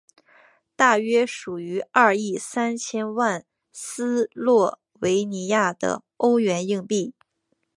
[0.75, 7.13] 大约属于二亿三千万斯洛维尼亚的欧元硬币。